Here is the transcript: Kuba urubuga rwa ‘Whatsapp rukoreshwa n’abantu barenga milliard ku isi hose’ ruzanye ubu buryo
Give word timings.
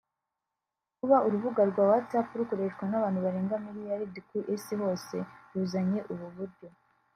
Kuba 0.99 1.17
urubuga 1.27 1.61
rwa 1.69 1.83
‘Whatsapp 1.89 2.27
rukoreshwa 2.39 2.83
n’abantu 2.87 3.19
barenga 3.25 3.55
milliard 3.65 4.15
ku 4.27 4.35
isi 4.55 4.73
hose’ 4.81 5.15
ruzanye 5.53 5.99
ubu 6.11 6.27
buryo 6.35 6.67